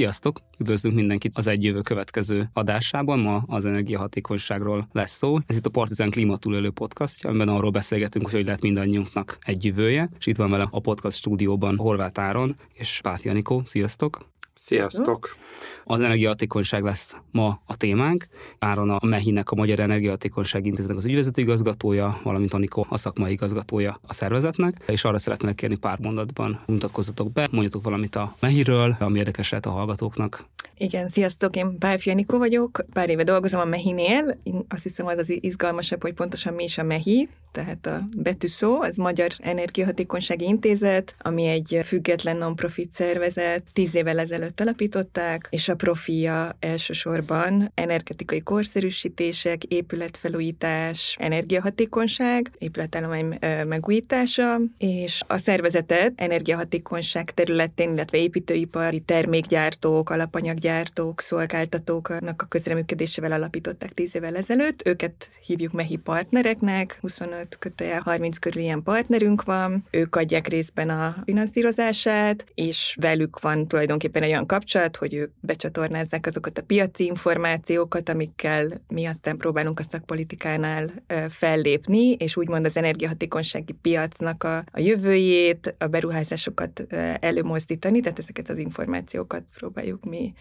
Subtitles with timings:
[0.00, 0.40] Sziasztok!
[0.58, 3.18] Üdvözlünk mindenkit az egy jövő következő adásában.
[3.18, 5.38] Ma az energiahatékonyságról lesz szó.
[5.46, 10.08] Ez itt a Partizán Klímatúlélő podcastja, amiben arról beszélgetünk, hogy hogy lehet mindannyiunknak egy jövője.
[10.18, 13.62] És itt van vele a podcast stúdióban Horváth Áron és Páfi Janikó.
[13.64, 14.28] Sziasztok!
[14.54, 15.36] Sziasztok!
[15.84, 18.26] Az energiahatékonyság lesz ma a témánk.
[18.58, 24.00] Áron a MEHI-nek a Magyar Energiahatékonyság Intézetnek az ügyvezető igazgatója, valamint Anikó a szakmai igazgatója
[24.06, 29.18] a szervezetnek, és arra szeretnék kérni pár mondatban mutatkozzatok be, mondjatok valamit a MEHI-ről, ami
[29.18, 30.44] érdekes lehet a hallgatóknak.
[30.76, 35.18] Igen, sziasztok, én Pálfi Janikó vagyok, pár éve dolgozom a MEHI-nél, én azt hiszem az
[35.18, 41.14] az izgalmasabb, hogy pontosan mi is a MEHI, tehát a betűszó, az Magyar Energiahatékonysági Intézet,
[41.18, 49.64] ami egy független non-profit szervezet, tíz évvel ezelőtt alapították, és a profia elsősorban energetikai korszerűsítések,
[49.64, 62.46] épületfelújítás, energiahatékonyság, épületállomány megújítása, és a szervezetet energiahatékonyság területén, illetve építőipari termékgyártók, alapanyaggyártók, szolgáltatóknak a
[62.46, 64.86] közreműködésével alapították tíz évvel ezelőtt.
[64.86, 70.90] Őket hívjuk MEHI partnereknek, 25 25 kötője 30 körül ilyen partnerünk van, ők adják részben
[70.90, 77.04] a finanszírozását, és velük van tulajdonképpen egy olyan kapcsolat, hogy ők becsatornázzák azokat a piaci
[77.04, 80.90] információkat, amikkel mi aztán próbálunk a szakpolitikánál
[81.28, 86.86] fellépni, és úgymond az energiahatékonysági piacnak a, a jövőjét, a beruházásokat
[87.20, 90.32] előmozdítani, tehát ezeket az információkat próbáljuk mi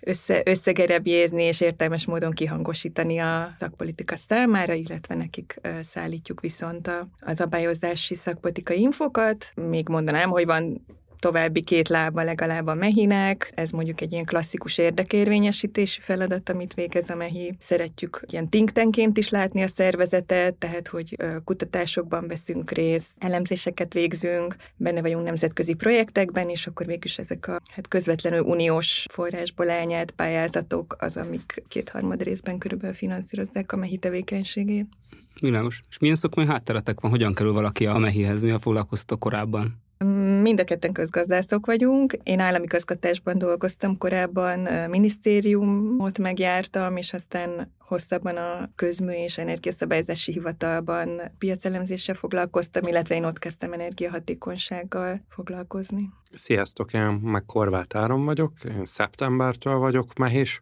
[0.00, 7.40] össze, összegerebjézni és értelmes módon kihangosítani a szakpolitika számára, illetve nekik szállítjuk viszont a, az
[7.40, 9.52] abályozási szakpolitikai infokat.
[9.54, 10.86] Még mondanám, hogy van
[11.18, 13.52] további két lába legalább a mehinek.
[13.54, 17.54] Ez mondjuk egy ilyen klasszikus érdekérvényesítési feladat, amit végez a mehi.
[17.58, 25.00] Szeretjük ilyen think is látni a szervezetet, tehát hogy kutatásokban veszünk részt, elemzéseket végzünk, benne
[25.00, 31.16] vagyunk nemzetközi projektekben, és akkor végülis ezek a hát közvetlenül uniós forrásból elnyert pályázatok az,
[31.16, 34.86] amik kétharmad részben körülbelül finanszírozzák a mehi tevékenységét.
[35.40, 35.84] Világos.
[35.90, 37.10] És milyen szakmai hátteretek van?
[37.10, 38.42] Hogyan kerül valaki a mehihez?
[38.42, 39.84] Mi a foglalkoztató korábban?
[40.42, 42.12] Mind a ketten közgazdászok vagyunk.
[42.22, 44.58] Én állami közgatásban dolgoztam korábban,
[44.90, 53.38] minisztériumot megjártam, és aztán hosszabban a közmű és energiaszabályzási hivatalban piacelemzéssel foglalkoztam, illetve én ott
[53.38, 56.10] kezdtem energiahatékonysággal foglalkozni.
[56.32, 60.60] Sziasztok, én meg Korvát Áron vagyok, én szeptembertől vagyok mehés,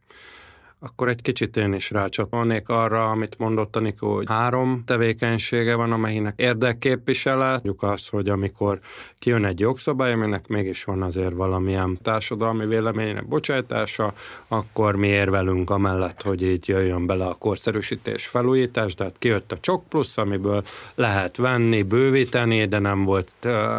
[0.84, 6.34] akkor egy kicsit én is rácsatolnék arra, amit mondott Anikó, hogy három tevékenysége van, amelynek
[6.36, 7.52] érdekképviselet.
[7.52, 8.80] Mondjuk az, hogy amikor
[9.18, 14.14] kijön egy jogszabály, aminek mégis van azért valamilyen társadalmi véleménynek bocsájtása,
[14.48, 19.88] akkor mi érvelünk amellett, hogy így jöjjön bele a korszerűsítés, felújítás, tehát kijött a csok
[19.88, 23.32] plusz, amiből lehet venni, bővíteni, de nem volt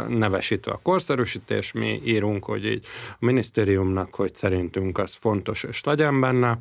[0.08, 1.72] nevesítve a korszerűsítés.
[1.72, 6.60] Mi írunk, hogy így a minisztériumnak, hogy szerintünk az fontos, és legyen benne.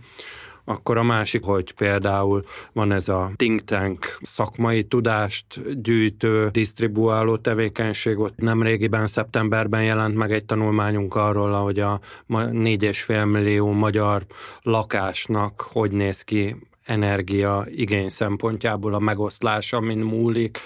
[0.64, 8.18] Akkor a másik, hogy például van ez a think tank szakmai tudást gyűjtő, disztribuáló tevékenység.
[8.18, 14.26] Ott nemrégiben szeptemberben jelent meg egy tanulmányunk arról, hogy a 4,5 millió magyar
[14.62, 20.58] lakásnak hogy néz ki energia igény szempontjából a megoszlása, mint múlik,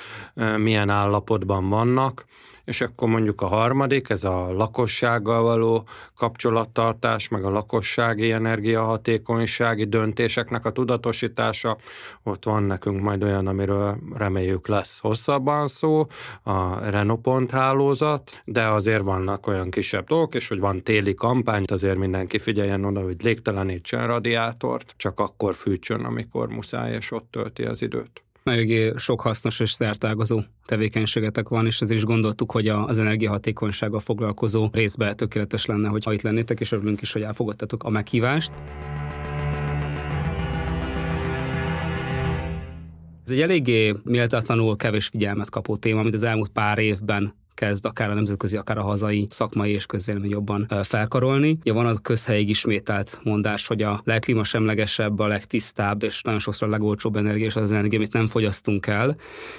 [0.57, 2.25] milyen állapotban vannak,
[2.69, 5.87] és akkor mondjuk a harmadik, ez a lakossággal való
[6.17, 11.77] kapcsolattartás, meg a lakossági energiahatékonysági döntéseknek a tudatosítása.
[12.23, 16.07] Ott van nekünk majd olyan, amiről reméljük lesz hosszabban szó,
[16.43, 21.97] a Renopont hálózat, de azért vannak olyan kisebb dolgok, és hogy van téli kampány, azért
[21.97, 27.83] mindenki figyeljen oda, hogy légtelenítsen radiátort, csak akkor fűtsön, amikor muszáj, és ott tölti az
[27.83, 34.01] időt eléggé sok hasznos és szertágazó tevékenységetek van, és ezért is gondoltuk, hogy az energiahatékonysággal
[34.01, 38.53] foglalkozó részbe tökéletes lenne, hogy ha itt lennétek, és örülünk is, hogy elfogadtatok a meghívást.
[43.25, 48.11] Ez egy eléggé méltatlanul kevés figyelmet kapó téma, amit az elmúlt pár évben kezd akár
[48.11, 51.59] a nemzetközi, akár a hazai szakmai és közvélemény jobban felkarolni.
[51.63, 56.71] Ja, van az közhelyig ismételt mondás, hogy a legklímasemlegesebb, a legtisztább és nagyon sokszor a
[56.71, 59.17] legolcsóbb energia, és az, az energia, amit nem fogyasztunk el,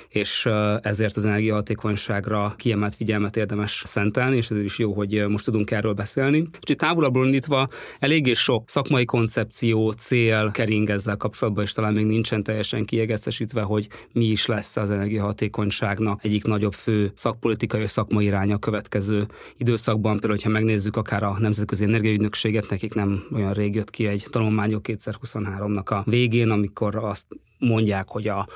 [0.10, 0.46] és
[0.82, 5.94] ezért az energiahatékonyságra kiemelt figyelmet érdemes szentelni, és ez is jó, hogy most tudunk erről
[5.94, 6.50] beszélni.
[6.60, 7.68] Kicsit távolabbról indítva
[8.00, 13.88] eléggé sok szakmai koncepció, cél kering ezzel kapcsolatban, és talán még nincsen teljesen kiegészesítve, hogy
[14.12, 19.28] mi is lesz az energiahatékonyságnak egyik nagyobb fő szakpolitikai szakmai iránya a következő
[19.58, 20.12] időszakban.
[20.12, 24.82] Például, hogyha megnézzük akár a Nemzetközi Energiaügynökséget, nekik nem olyan rég jött ki egy tanulmányok
[24.88, 27.28] 2023-nak a végén, amikor azt
[27.60, 28.48] mondják, hogy a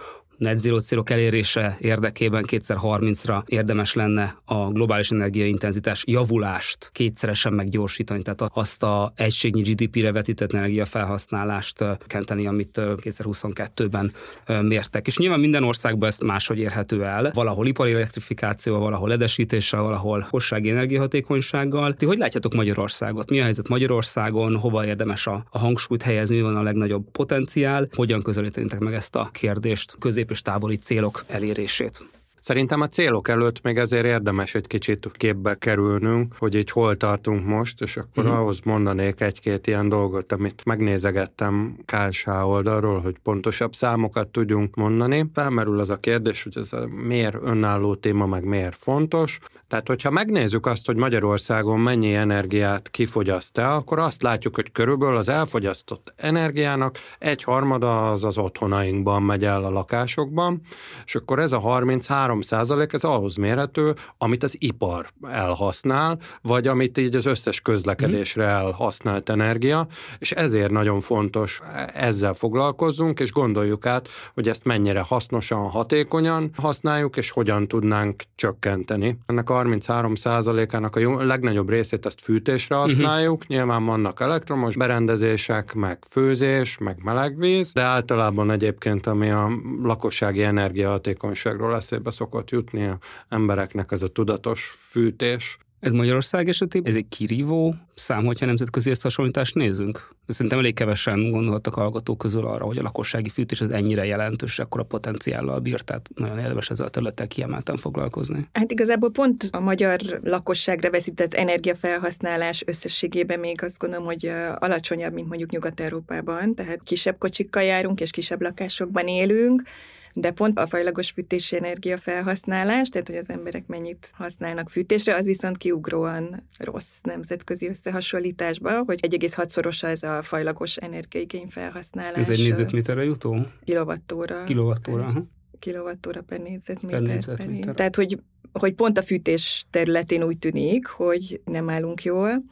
[0.44, 8.44] net zero célok elérése érdekében 2030-ra érdemes lenne a globális energiaintenzitás javulást kétszeresen meggyorsítani, tehát
[8.54, 14.14] azt a egységnyi GDP-re vetített energiafelhasználást kenteni, amit 2022-ben
[14.62, 15.08] mértek.
[15.08, 17.32] És nyilván minden országban ezt máshogy érhető el.
[17.34, 21.94] Valahol ipari elektrifikációval, valahol ledesítéssel, valahol hossági energiahatékonysággal.
[21.94, 23.30] Ti hogy látjátok Magyarországot?
[23.30, 24.58] Mi a helyzet Magyarországon?
[24.58, 26.36] Hova érdemes a, a hangsúlyt helyezni?
[26.36, 27.88] Mi van a legnagyobb potenciál?
[27.94, 32.06] Hogyan közelítenétek meg ezt a kérdést, közép és távoli célok elérését?
[32.40, 37.46] Szerintem a célok előtt még ezért érdemes egy kicsit képbe kerülnünk, hogy így hol tartunk
[37.46, 38.40] most, és akkor uh-huh.
[38.40, 45.30] ahhoz mondanék egy-két ilyen dolgot, amit megnézegettem KSH oldalról, hogy pontosabb számokat tudjunk mondani.
[45.34, 49.40] Felmerül az a kérdés, hogy ez a miért önálló téma, meg miért fontos.
[49.74, 55.18] Tehát, hogyha megnézzük azt, hogy Magyarországon mennyi energiát kifogyaszt el, akkor azt látjuk, hogy körülbelül
[55.18, 60.62] az elfogyasztott energiának egy harmada az az otthonainkban megy el a lakásokban,
[61.06, 66.98] és akkor ez a 33 3 ez ahhoz mérhető, amit az ipar elhasznál, vagy amit
[66.98, 69.88] így az összes közlekedésre elhasznált energia,
[70.18, 71.62] és ezért nagyon fontos
[71.94, 79.18] ezzel foglalkozzunk, és gondoljuk át, hogy ezt mennyire hasznosan, hatékonyan használjuk, és hogyan tudnánk csökkenteni.
[79.26, 82.84] Ennek a 33% ának a legnagyobb részét ezt fűtésre mhm.
[82.84, 83.58] használjuk, uh-huh.
[83.58, 89.50] nyilván vannak elektromos berendezések, meg főzés, meg melegvíz, de általában egyébként, ami a
[89.84, 92.98] lakossági energiahatékonyságról eszébe szokott jutni a
[93.30, 95.58] embereknek ez a tudatos fűtés.
[95.84, 100.16] Ez Magyarország esetében ez egy kirívó szám, hogyha nemzetközi összehasonlítást nézünk?
[100.28, 104.82] Szerintem elég kevesen gondoltak hallgatók közül arra, hogy a lakossági fűtés az ennyire jelentős, akkor
[104.82, 108.48] a potenciállal bír, tehát nagyon érdemes ezzel a területtel kiemelten foglalkozni.
[108.52, 115.28] Hát igazából pont a magyar lakosságra veszített energiafelhasználás összességében még azt gondolom, hogy alacsonyabb, mint
[115.28, 119.64] mondjuk Nyugat-Európában, tehát kisebb kocsikkal járunk és kisebb lakásokban élünk,
[120.14, 125.26] de pont a fajlagos fűtési energia felhasználás, tehát hogy az emberek mennyit használnak fűtésre, az
[125.26, 132.18] viszont kiugróan rossz nemzetközi összehasonlításba, hogy 1,6-szorosa ez a fajlagos energiaigény felhasználás.
[132.18, 133.38] Ez egy négyzetméterre jutó?
[133.64, 134.44] Kilovattóra.
[134.44, 135.28] Kilovattóra,
[135.60, 137.02] kilovattóra per négyzetméter.
[137.02, 137.74] Per négyzetméter.
[137.74, 138.20] Tehát, hogy,
[138.52, 142.44] hogy pont a fűtés területén úgy tűnik, hogy nem állunk jól,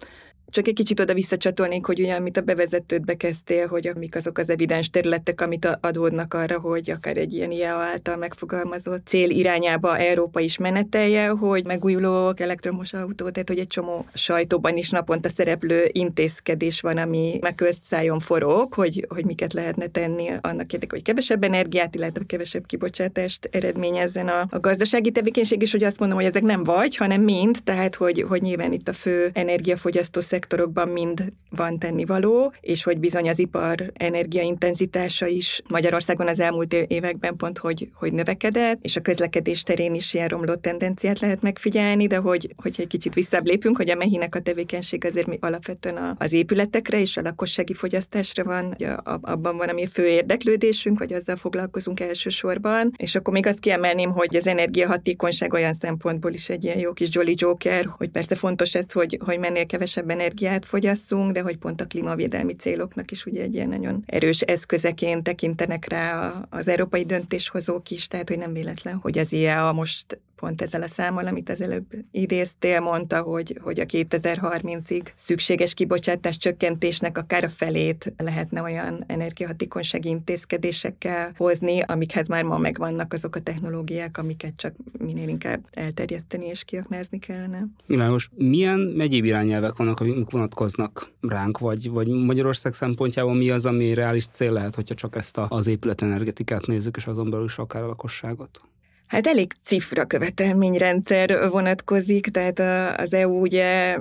[0.51, 4.50] csak egy kicsit oda visszacsatolnék, hogy ugye, amit a bevezetőt bekezdtél, hogy mik azok az
[4.50, 10.39] evidens területek, amit adódnak arra, hogy akár egy ilyen IEA által megfogalmazott cél irányába Európa
[10.39, 16.81] is menetelje, hogy megújulók, elektromos autó, tehát hogy egy csomó sajtóban is naponta szereplő intézkedés
[16.81, 21.95] van, ami meg közszájon forog, hogy, hogy miket lehetne tenni annak érdekében, hogy kevesebb energiát,
[21.95, 26.63] illetve kevesebb kibocsátást eredményezzen a, a gazdasági tevékenység, és hogy azt mondom, hogy ezek nem
[26.63, 32.53] vagy, hanem mind, tehát hogy, hogy nyilván itt a fő energiafogyasztó szektorokban mind van tennivaló,
[32.61, 38.79] és hogy bizony az ipar energiaintenzitása is Magyarországon az elmúlt években pont, hogy, hogy növekedett,
[38.81, 43.13] és a közlekedés terén is ilyen romló tendenciát lehet megfigyelni, de hogy, hogy egy kicsit
[43.13, 47.73] visszább lépünk, hogy a mehinek a tevékenység azért mi alapvetően az épületekre és a lakossági
[47.73, 53.47] fogyasztásra van, abban van a mi fő érdeklődésünk, hogy azzal foglalkozunk elsősorban, és akkor még
[53.47, 58.09] azt kiemelném, hogy az energiahatékonyság olyan szempontból is egy ilyen jó kis jolly joker, hogy
[58.09, 62.54] persze fontos ez, hogy, hogy mennél kevesebb energia energiát fogyasszunk, de hogy pont a klímavédelmi
[62.54, 68.30] céloknak is ugye egy ilyen nagyon erős eszközeként tekintenek rá az európai döntéshozók is, tehát
[68.30, 72.80] hogy nem véletlen, hogy az IEA most pont ezzel a számmal, amit az előbb idéztél,
[72.80, 81.31] mondta, hogy, hogy a 2030-ig szükséges kibocsátás csökkentésnek akár a felét lehetne olyan energiahatékonysági intézkedésekkel
[81.38, 87.19] hozni, amikhez már ma megvannak azok a technológiák, amiket csak minél inkább elterjeszteni és kiaknázni
[87.19, 87.68] kellene.
[87.86, 88.30] Világos.
[88.36, 94.26] Milyen egyéb irányelvek vannak, amik vonatkoznak ránk, vagy, vagy Magyarország szempontjából mi az, ami reális
[94.26, 97.88] cél lehet, hogyha csak ezt a, az épületenergetikát nézzük, és azon belül is akár a
[97.88, 98.62] lakosságot?
[99.11, 102.59] Hát elég cifra követelményrendszer vonatkozik, tehát
[102.99, 103.97] az EU ugye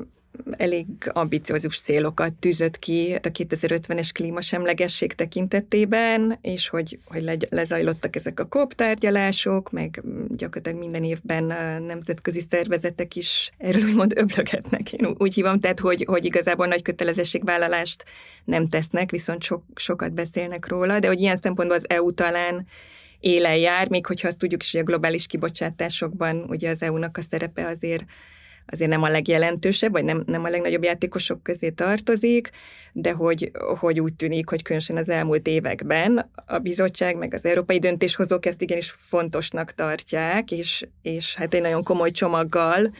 [0.50, 8.46] elég ambiciózus célokat tűzött ki a 2050-es klímasemlegesség tekintetében, és hogy, hogy lezajlottak ezek a
[8.46, 11.44] COP tárgyalások, meg gyakorlatilag minden évben
[11.82, 18.04] nemzetközi szervezetek is erről úgymond öblögetnek, én úgy hívom, tehát hogy, hogy igazából nagy kötelezettségvállalást
[18.44, 22.66] nem tesznek, viszont sok, sokat beszélnek róla, de hogy ilyen szempontból az EU talán
[23.20, 27.22] élen jár, még hogyha azt tudjuk is, hogy a globális kibocsátásokban ugye az EU-nak a
[27.22, 28.04] szerepe azért
[28.72, 32.50] azért nem a legjelentősebb, vagy nem, nem a legnagyobb játékosok közé tartozik,
[32.92, 37.78] de hogy, hogy úgy tűnik, hogy különösen az elmúlt években a bizottság meg az európai
[37.78, 42.90] döntéshozók ezt igenis fontosnak tartják, és, és hát egy nagyon komoly csomaggal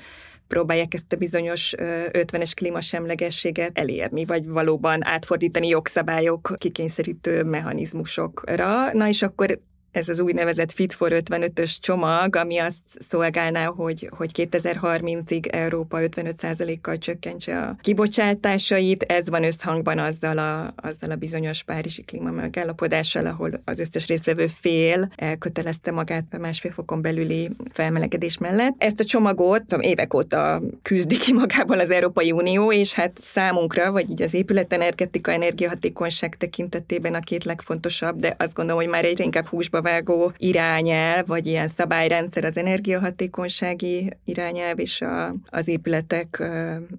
[0.49, 8.93] próbálják ezt a bizonyos 50-es klímasemlegességet elérni, vagy valóban átfordítani jogszabályok kikényszerítő mechanizmusokra.
[8.93, 9.61] Na és akkor
[9.93, 12.77] ez az úgynevezett Fit for 55-ös csomag, ami azt
[13.09, 19.03] szolgálná, hogy, hogy 2030-ig Európa 55%-kal csökkentse a kibocsátásait.
[19.03, 24.47] Ez van összhangban azzal a, azzal a bizonyos Párizsi klíma megállapodással, ahol az összes részvevő
[24.47, 28.75] fél elkötelezte magát a másfél fokon belüli felmelegedés mellett.
[28.79, 33.93] Ezt a csomagot tudom, évek óta küzdi ki magában az Európai Unió, és hát számunkra,
[33.93, 39.25] vagy így az épületenergetika, energiahatékonyság tekintetében a két legfontosabb, de azt gondolom, hogy már egyre
[39.25, 46.43] inkább húsba vágó irányelv, vagy ilyen szabályrendszer az energiahatékonysági irányelv és a, az épületek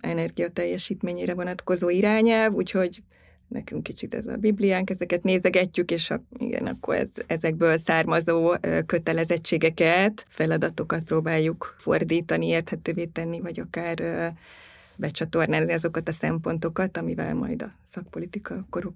[0.02, 3.02] energiateljesítményére vonatkozó irányelv, úgyhogy
[3.48, 8.54] nekünk kicsit ez a Bibliánk, ezeket nézegetjük, és a, igen, akkor ez, ezekből származó
[8.86, 14.02] kötelezettségeket, feladatokat próbáljuk fordítani, érthetővé tenni, vagy akár
[15.02, 18.94] becsatornázni azokat a szempontokat, amivel majd a szakpolitika akkor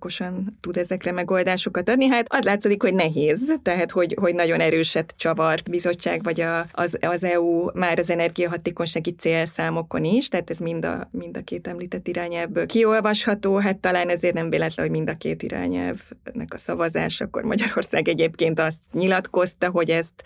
[0.61, 2.07] tud ezekre megoldásokat adni.
[2.07, 6.97] Hát az látszik, hogy nehéz, tehát hogy, hogy nagyon erőset csavart bizottság, vagy a, az,
[7.01, 12.07] az EU már az energiahatékonysági célszámokon is, tehát ez mind a, mind a két említett
[12.07, 17.43] irányelvből kiolvasható, hát talán ezért nem véletlen, hogy mind a két irányelvnek a szavazás, akkor
[17.43, 20.23] Magyarország egyébként azt nyilatkozta, hogy ezt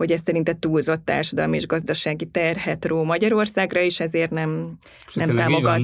[0.00, 4.78] hogy ez szerinte túlzott társadalmi és gazdasági terhet ró Magyarországra, és ezért nem,
[5.08, 5.80] és nem, támogat,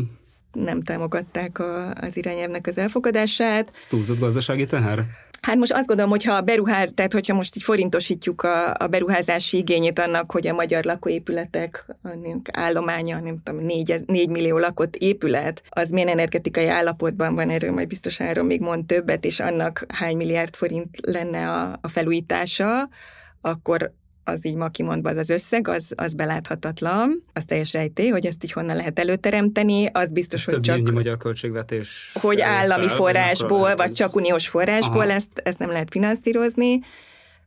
[0.53, 3.73] nem támogatták a, az irányelvnek az elfogadását.
[3.79, 5.05] Ez túlzott gazdasági teher?
[5.41, 9.57] Hát most azt gondolom, hogyha a beruház, tehát hogyha most így forintosítjuk a, a beruházási
[9.57, 11.87] igényét annak, hogy a magyar lakóépületek
[12.53, 17.89] állománya, nem tudom, 4, 4 millió lakott épület, az milyen energetikai állapotban van, erről majd
[17.89, 22.89] biztos Áron még mond többet, és annak hány milliárd forint lenne a, a felújítása,
[23.41, 23.93] akkor
[24.29, 28.45] az így ma kimondva az az összeg, az, az beláthatatlan, az teljes rejté, hogy ezt
[28.45, 30.91] így honnan lehet előteremteni, az biztos, hogy csak...
[30.93, 32.13] magyar költségvetés...
[32.21, 33.97] Hogy állami fel, forrásból, vagy ez...
[33.97, 36.81] csak uniós forrásból ezt, ezt nem lehet finanszírozni.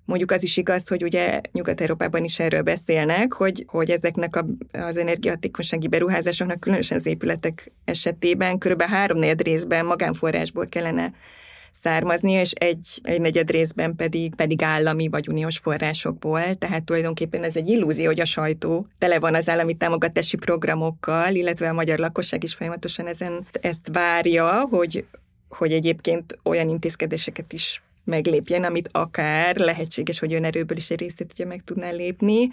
[0.06, 4.98] Mondjuk az is igaz, hogy ugye Nyugat-Európában is erről beszélnek, hogy, hogy ezeknek a, az
[4.98, 8.82] energiahatékonysági beruházásoknak, különösen az épületek esetében kb.
[8.82, 11.14] három részben magánforrásból kellene
[11.72, 16.56] származni, és egy, egy negyed részben pedig, pedig állami vagy uniós forrásokból.
[16.56, 21.70] Tehát tulajdonképpen ez egy illúzió, hogy a sajtó tele van az állami támogatási programokkal, illetve
[21.70, 25.06] a magyar lakosság is folyamatosan ezen ezt várja, hogy,
[25.50, 31.46] hogy egyébként olyan intézkedéseket is meglépjen, amit akár lehetséges, hogy önerőből is egy részét ugye
[31.46, 32.50] meg tudná lépni.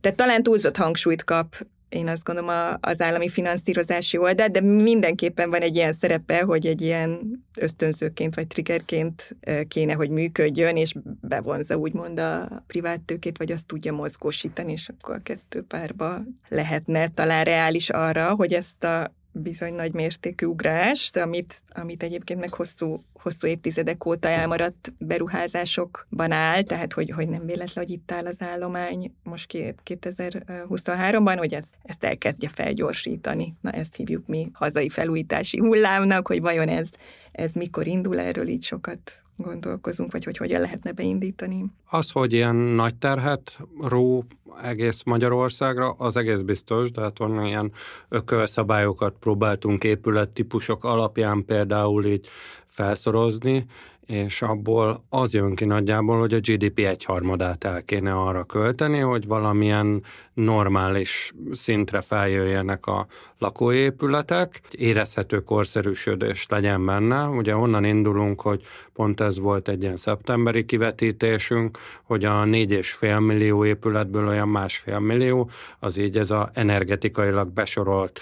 [0.00, 5.60] Tehát talán túlzott hangsúlyt kap én azt gondolom az állami finanszírozási oldal, de mindenképpen van
[5.60, 7.20] egy ilyen szerepe, hogy egy ilyen
[7.56, 9.36] ösztönzőként vagy triggerként
[9.68, 15.14] kéne, hogy működjön, és bevonza úgymond a privát tőkét, vagy azt tudja mozgósítani, és akkor
[15.14, 21.62] a kettő párba lehetne talán reális arra, hogy ezt a bizony nagy mértékű ugrást, amit,
[21.68, 27.84] amit egyébként meg hosszú, hosszú évtizedek óta elmaradt beruházásokban áll, tehát hogy, hogy nem véletlen,
[27.84, 29.52] hogy itt áll az állomány most
[29.84, 33.54] 2023-ban, hogy ezt, ezt elkezdje felgyorsítani.
[33.60, 36.88] Na ezt hívjuk mi hazai felújítási hullámnak, hogy vajon ez,
[37.32, 41.64] ez mikor indul, erről így sokat gondolkozunk, vagy hogy hogyan lehetne beindítani.
[41.90, 44.24] Az, hogy ilyen nagy terhet ró
[44.62, 47.72] egész Magyarországra, az egész biztos, de hát van ilyen
[48.08, 52.28] ökölszabályokat próbáltunk épülettípusok alapján például így
[52.66, 53.66] felszorozni,
[54.06, 59.26] és abból az jön ki nagyjából, hogy a GDP egyharmadát el kéne arra költeni, hogy
[59.26, 60.02] valamilyen
[60.34, 63.06] normális szintre feljöjjenek a
[63.38, 67.26] lakóépületek, érezhető korszerűsödés legyen benne.
[67.26, 73.64] Ugye onnan indulunk, hogy pont ez volt egy ilyen szeptemberi kivetítésünk, hogy a 4,5 millió
[73.64, 78.20] épületből olyan másfél millió, az így ez a energetikailag besorolt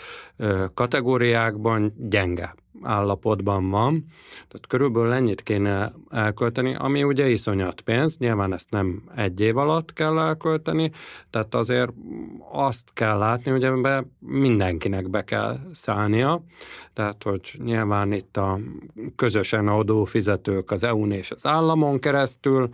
[0.75, 8.71] kategóriákban gyenge állapotban van, tehát körülbelül ennyit kéne elkölteni, ami ugye iszonyat pénz, nyilván ezt
[8.71, 10.91] nem egy év alatt kell elkölteni,
[11.31, 11.93] tehát azért
[12.51, 16.43] azt kell látni, hogy ebben mindenkinek be kell szállnia,
[16.93, 18.59] tehát hogy nyilván itt a
[19.17, 22.69] közösen adófizetők az EU-n és az államon keresztül,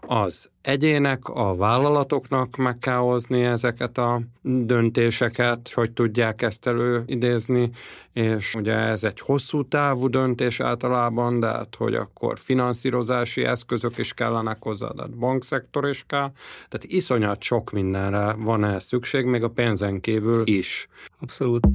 [0.00, 7.70] az egyének, a vállalatoknak meg kell hozni ezeket a döntéseket, hogy tudják ezt előidézni,
[8.12, 14.12] és ugye ez egy hosszú távú döntés általában, de hát, hogy akkor finanszírozási eszközök is
[14.12, 16.30] kellenek hozzá, de bankszektor is kell,
[16.68, 20.88] tehát iszonyat sok mindenre van ez szükség, még a pénzen kívül is.
[21.20, 21.66] Abszolút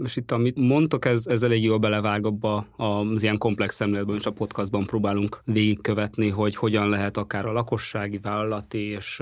[0.00, 4.26] most itt, amit mondtok, ez, ez elég jól belevág abba az ilyen komplex szemléletben, és
[4.26, 9.20] a podcastban próbálunk végigkövetni, hogy hogyan lehet akár a lakossági, vállalati és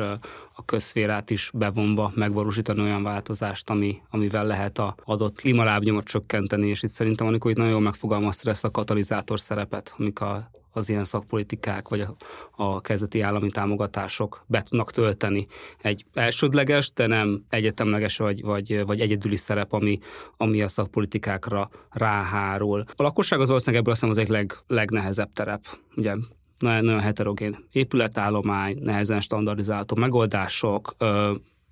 [0.55, 6.83] a közszférát is bevonva megvalósítani olyan változást, ami, amivel lehet a adott klímalábnyomot csökkenteni, és
[6.83, 11.05] itt szerintem amikor itt nagyon jól megfogalmazta ezt a katalizátor szerepet, amik a az ilyen
[11.05, 12.17] szakpolitikák, vagy a,
[12.57, 15.47] a kezdeti állami támogatások be tudnak tölteni
[15.83, 19.99] egy elsődleges, de nem egyetemleges vagy, vagy, vagy egyedüli szerep, ami,
[20.37, 22.85] ami a szakpolitikákra ráhárul.
[22.97, 25.67] A lakosság az ország ebből azt hiszem az egy leg, legnehezebb terep.
[25.97, 26.15] Ugye
[26.59, 30.95] nagyon, nagyon heterogén épületállomány, nehezen standardizálható megoldások,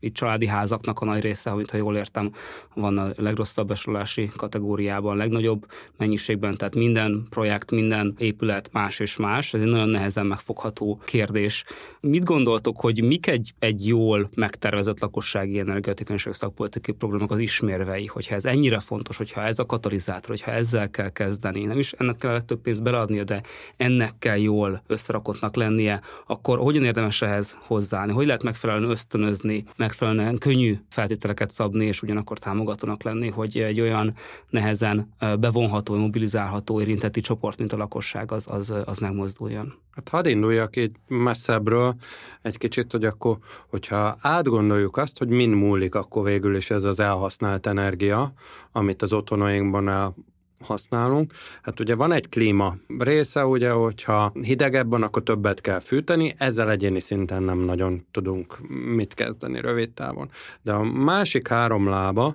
[0.01, 2.33] itt családi házaknak a nagy része, amit ha jól értem,
[2.75, 9.55] van a legrosszabb besolási kategóriában, legnagyobb mennyiségben, tehát minden projekt, minden épület más és más,
[9.55, 11.65] ez egy nagyon nehezen megfogható kérdés.
[12.01, 18.35] Mit gondoltok, hogy mik egy, egy jól megtervezett lakossági energetikai szakpolitikai programok az ismérvei, hogyha
[18.35, 22.41] ez ennyire fontos, hogyha ez a katalizátor, hogyha ezzel kell kezdeni, nem is ennek kell
[22.41, 23.43] több pénzt beleadnia, de
[23.77, 28.13] ennek kell jól összerakottnak lennie, akkor hogyan érdemes ehhez hozzáállni?
[28.13, 34.15] Hogy lehet megfelelően ösztönözni, megfelelően könnyű feltételeket szabni, és ugyanakkor támogatónak lenni, hogy egy olyan
[34.49, 39.75] nehezen bevonható, mobilizálható érintetti csoport, mint a lakosság, az, az, az megmozduljon.
[39.91, 41.95] Hát hadd induljak így messzebbről
[42.43, 43.39] egy kicsit, hogy akkor,
[43.69, 48.33] hogyha átgondoljuk azt, hogy mind múlik akkor végül is ez az elhasznált energia,
[48.73, 50.15] amit az otthonainkban
[50.61, 51.33] használunk.
[51.63, 56.71] Hát ugye van egy klíma része, ugye, hogyha hidegebb van, akkor többet kell fűteni, ezzel
[56.71, 58.59] egyéni szinten nem nagyon tudunk
[58.95, 60.31] mit kezdeni rövid távon.
[60.63, 62.35] De a másik három lába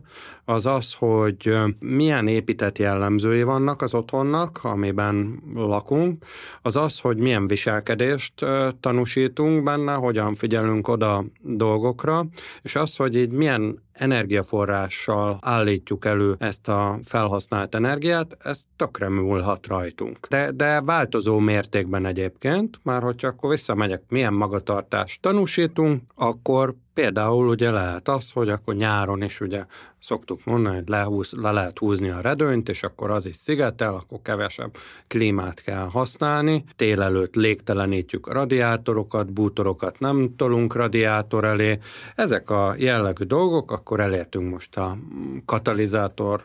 [0.51, 6.25] az az, hogy milyen épített jellemzői vannak az otthonnak, amiben lakunk,
[6.61, 8.33] az az, hogy milyen viselkedést
[8.79, 12.25] tanúsítunk benne, hogyan figyelünk oda dolgokra,
[12.61, 19.67] és az, hogy így milyen energiaforrással állítjuk elő ezt a felhasznált energiát, ez tökre múlhat
[19.67, 20.27] rajtunk.
[20.29, 27.71] De, de változó mértékben egyébként, már hogyha akkor visszamegyek, milyen magatartást tanúsítunk, akkor Például ugye
[27.71, 29.65] lehet az, hogy akkor nyáron is ugye
[29.99, 34.19] szoktuk mondani, hogy lehúz, le lehet húzni a redőnyt, és akkor az is szigetel, akkor
[34.21, 34.75] kevesebb
[35.07, 36.63] klímát kell használni.
[36.75, 41.79] Tél előtt légtelenítjük a radiátorokat, bútorokat nem tolunk radiátor elé.
[42.15, 44.97] Ezek a jellegű dolgok, akkor elértünk most a
[45.45, 46.41] katalizátor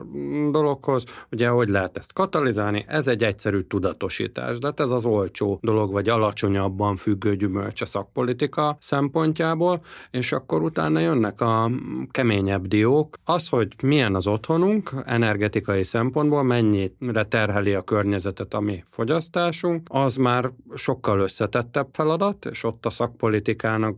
[0.50, 1.04] dologhoz.
[1.32, 2.84] Ugye, hogy lehet ezt katalizálni?
[2.88, 7.86] Ez egy egyszerű tudatosítás, de hát ez az olcsó dolog, vagy alacsonyabban függő gyümölcs a
[7.86, 11.70] szakpolitika szempontjából, és akkor utána jönnek a
[12.10, 13.18] keményebb diók.
[13.24, 20.16] Az, hogy milyen az otthonunk energetikai szempontból, mennyire terheli a környezetet a mi fogyasztásunk, az
[20.16, 23.96] már sokkal összetettebb feladat, és ott a szakpolitikának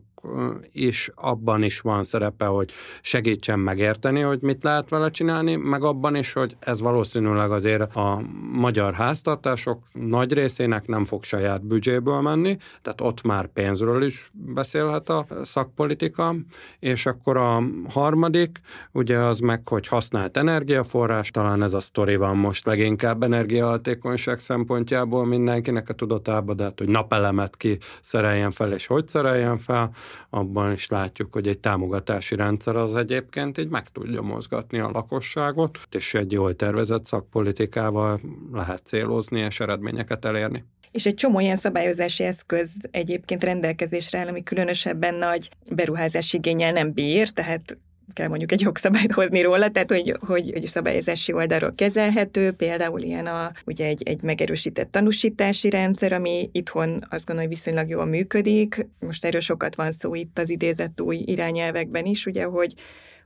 [0.72, 6.14] is abban is van szerepe, hogy segítsen megérteni, hogy mit lehet vele csinálni, meg abban
[6.16, 12.56] is, hogy ez valószínűleg azért a magyar háztartások nagy részének nem fog saját büdzséből menni,
[12.82, 16.34] tehát ott már pénzről is beszélhet a szakpolitika,
[16.78, 18.58] és akkor a harmadik,
[18.92, 25.26] ugye az meg, hogy használt energiaforrás, talán ez a sztori van most leginkább energiahatékonyság szempontjából
[25.26, 29.90] mindenkinek a tudatába, de hát, hogy napelemet ki szereljen fel, és hogy szereljen fel,
[30.30, 35.78] abban is látjuk, hogy egy támogatási rendszer az egyébként így meg tudja mozgatni a lakosságot,
[35.90, 38.20] és egy jól tervezett szakpolitikával
[38.52, 40.64] lehet célozni és eredményeket elérni.
[40.90, 46.92] És egy csomó ilyen szabályozási eszköz egyébként rendelkezésre áll, ami különösebben nagy beruházási igényel nem
[46.92, 47.78] bír, tehát
[48.12, 53.26] kell mondjuk egy jogszabályt hozni róla, tehát hogy, hogy, hogy szabályozási oldalról kezelhető, például ilyen
[53.26, 58.86] a, ugye egy, egy megerősített tanúsítási rendszer, ami itthon azt gondolom, hogy viszonylag jól működik.
[59.00, 62.74] Most erről sokat van szó itt az idézett új irányelvekben is, ugye, hogy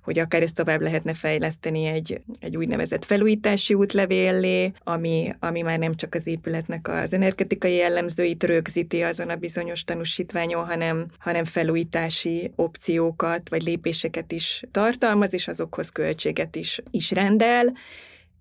[0.02, 5.94] hogy akár ezt tovább lehetne fejleszteni egy, egy úgynevezett felújítási útlevéllé, ami, ami már nem
[5.94, 13.48] csak az épületnek az energetikai jellemzőit rögzíti azon a bizonyos tanúsítványon, hanem, hanem felújítási opciókat
[13.48, 17.72] vagy lépéseket is tartalmaz, és azokhoz költséget is, is rendel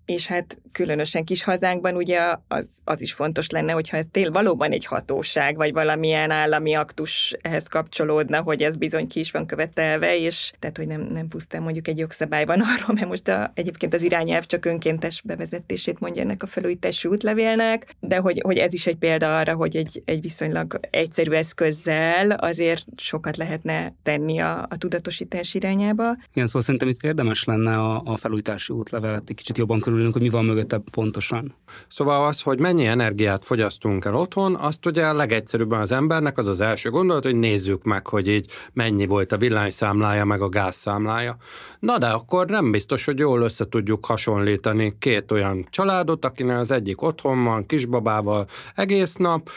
[0.04, 4.72] és hát különösen kis hazánkban ugye az, az is fontos lenne, hogyha ez tél valóban
[4.72, 10.18] egy hatóság, vagy valamilyen állami aktus ehhez kapcsolódna, hogy ez bizony ki is van követelve,
[10.18, 13.94] és tehát, hogy nem, nem pusztán mondjuk egy jogszabály van arról, mert most a, egyébként
[13.94, 18.86] az irányelv csak önkéntes bevezetését mondja ennek a felújítási útlevélnek, de hogy, hogy ez is
[18.86, 24.76] egy példa arra, hogy egy, egy viszonylag egyszerű eszközzel azért sokat lehetne tenni a, a
[24.78, 26.16] tudatosítás irányába.
[26.32, 30.22] Igen, szóval szerintem itt érdemes lenne a, a felújítási útlevelet egy kicsit jobban körülünk, hogy
[30.22, 31.54] mi van mögötte pontosan.
[31.88, 36.46] Szóval az, hogy mennyi energiát fogyasztunk el otthon, azt ugye a legegyszerűbben az embernek az
[36.46, 41.36] az első gondolat, hogy nézzük meg, hogy így mennyi volt a villanyszámlája, meg a gázszámlája.
[41.80, 46.70] Na de akkor nem biztos, hogy jól össze tudjuk hasonlítani két olyan családot, akinek az
[46.70, 49.50] egyik otthon van, kisbabával egész nap,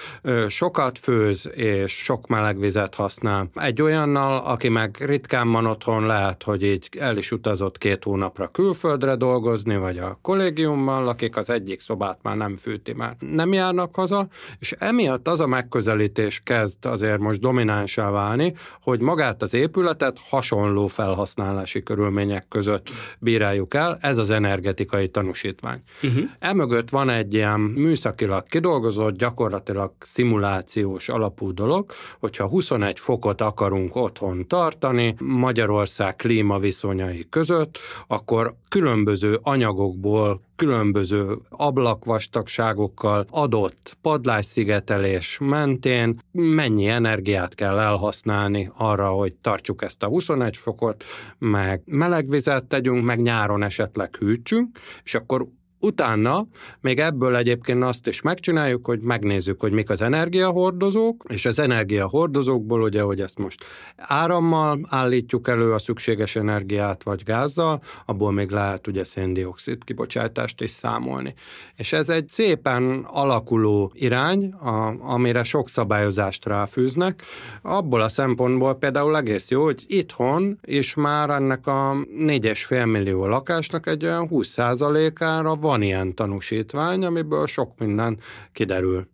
[0.47, 3.49] sokat főz és sok meleg vizet használ.
[3.53, 8.47] Egy olyannal, aki meg ritkán van otthon, lehet, hogy így el is utazott két hónapra
[8.47, 13.95] külföldre dolgozni, vagy a kollégiummal, akik az egyik szobát már nem fűti, már nem járnak
[13.95, 14.27] haza,
[14.59, 20.87] és emiatt az a megközelítés kezd azért most dominánsá válni, hogy magát az épületet hasonló
[20.87, 25.81] felhasználási körülmények között bíráljuk el, ez az energetikai tanúsítvány.
[26.03, 26.23] Uh-huh.
[26.39, 34.47] Emögött van egy ilyen műszakilag kidolgozott, gyakorlatilag szimulációs alapú dolog, hogyha 21 fokot akarunk otthon
[34.47, 40.13] tartani, Magyarország klímaviszonyai között, akkor különböző anyagokból
[40.55, 50.57] különböző ablakvastagságokkal adott padlásszigetelés mentén mennyi energiát kell elhasználni arra, hogy tartsuk ezt a 21
[50.57, 51.03] fokot,
[51.37, 55.47] meg melegvizet tegyünk, meg nyáron esetleg hűtsünk, és akkor
[55.85, 56.45] Utána
[56.81, 62.81] még ebből egyébként azt is megcsináljuk, hogy megnézzük, hogy mik az energiahordozók, és az energiahordozókból
[62.81, 63.65] ugye, hogy ezt most
[63.97, 70.69] árammal állítjuk elő a szükséges energiát, vagy gázzal, abból még lehet ugye széndiokszid kibocsátást is
[70.69, 71.33] számolni.
[71.75, 77.23] És ez egy szépen alakuló irány, a, amire sok szabályozást ráfűznek.
[77.61, 83.87] Abból a szempontból például egész jó, hogy itthon is már ennek a 4,5 millió lakásnak
[83.87, 88.17] egy olyan 20%-ára van ilyen tanúsítvány, amiből sok minden
[88.51, 89.07] kiderül.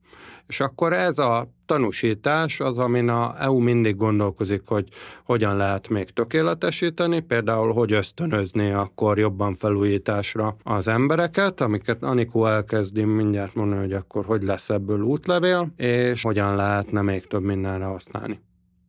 [0.47, 4.88] És akkor ez a tanúsítás az, amin a EU mindig gondolkozik, hogy
[5.24, 13.04] hogyan lehet még tökéletesíteni, például hogy ösztönözni akkor jobban felújításra az embereket, amiket Anikó elkezdi
[13.04, 18.39] mindjárt mondani, hogy akkor hogy lesz ebből útlevél, és hogyan lehetne még több mindenre használni.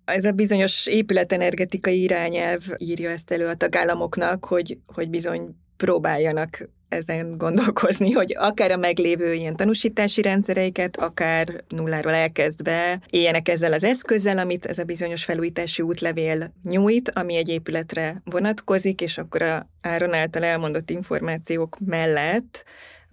[0.05, 7.39] Ez a bizonyos épületenergetikai irányelv írja ezt elő a tagállamoknak, hogy, hogy bizony próbáljanak ezen
[7.39, 14.39] gondolkozni, hogy akár a meglévő ilyen tanúsítási rendszereiket, akár nulláról elkezdve éljenek ezzel az eszközzel,
[14.39, 20.15] amit ez a bizonyos felújítási útlevél nyújt, ami egy épületre vonatkozik, és akkor a Áron
[20.15, 22.65] által elmondott információk mellett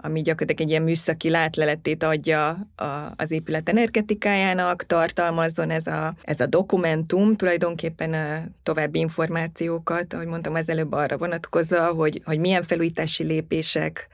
[0.02, 2.68] ami gyakorlatilag egy ilyen műszaki látleletét adja
[3.16, 10.54] az épület energetikájának, tartalmazzon ez a, ez a dokumentum tulajdonképpen a további információkat, ahogy mondtam
[10.54, 14.08] az előbb arra vonatkozva, hogy, hogy milyen felújítási lépések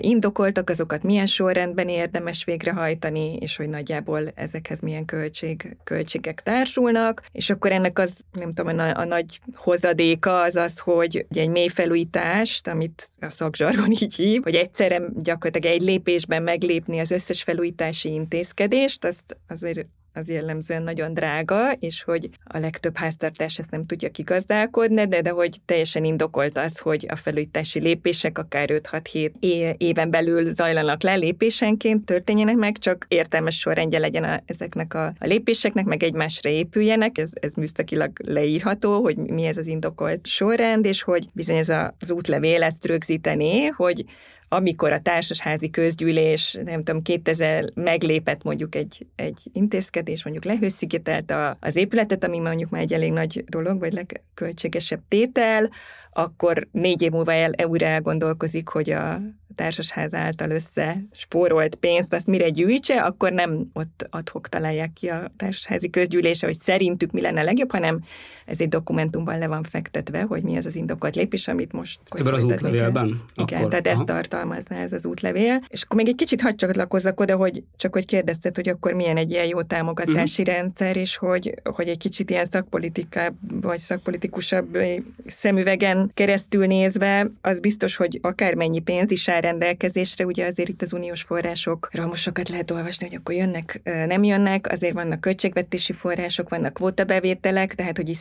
[0.00, 7.50] indokoltak, azokat milyen sorrendben érdemes végrehajtani, és hogy nagyjából ezekhez milyen költség, költségek társulnak, és
[7.50, 12.68] akkor ennek az, nem tudom, a, a nagy hozadéka az az, hogy egy mély felújítást,
[12.68, 19.04] amit a szakzsargon így hív, hogy egyszerre gyakorlatilag egy lépésben meglépni az összes felújítási intézkedést,
[19.04, 25.06] azt azért az jellemzően nagyon drága, és hogy a legtöbb háztartás ezt nem tudja kigazdálkodni,
[25.06, 31.02] de, de hogy teljesen indokolt az, hogy a felújítási lépések akár 5-6-7 éven belül zajlanak
[31.02, 36.50] le lépésenként, történjenek meg, csak értelmes sorrendje legyen a, ezeknek a, a lépéseknek, meg egymásra
[36.50, 41.68] épüljenek, ez, ez műszakilag leírható, hogy mi ez az indokolt sorrend, és hogy bizony ez
[41.98, 44.04] az útlevél ezt rögzíteni, hogy
[44.52, 51.76] amikor a társasházi közgyűlés, nem tudom, 2000 meglépett mondjuk egy, egy intézkedés, mondjuk lehőszigetelt az
[51.76, 55.70] épületet, ami mondjuk már egy elég nagy dolog, vagy legköltségesebb tétel,
[56.10, 59.20] akkor négy év múlva el, újra elgondolkozik, hogy a
[59.54, 65.32] társasház által össze spórolt pénzt, azt mire gyűjtse, akkor nem ott adhok találják ki a
[65.36, 68.00] társasházi közgyűlése, hogy szerintük mi lenne legjobb, hanem
[68.46, 72.00] ez egy dokumentumban le van fektetve, hogy mi az az indokolt lépés, amit most...
[72.10, 73.22] Ebben az útlevélben?
[73.34, 73.96] Igen, akkor, tehát aha.
[73.96, 75.64] ezt tartalmazná ez az útlevél.
[75.68, 79.16] És akkor még egy kicsit hadd csatlakozzak oda, hogy csak hogy kérdezted, hogy akkor milyen
[79.16, 80.56] egy ilyen jó támogatási uh-huh.
[80.56, 84.78] rendszer, és hogy, hogy egy kicsit ilyen szakpolitikább, vagy szakpolitikusabb
[85.26, 90.92] szemüvegen keresztül nézve, az biztos, hogy akármennyi pénz is áll rendelkezésre, ugye azért itt az
[90.92, 96.48] uniós forrásokra most sokat lehet olvasni, hogy akkor jönnek, nem jönnek, azért vannak költségvetési források,
[96.48, 98.18] vannak kvótabevételek, tehát hogy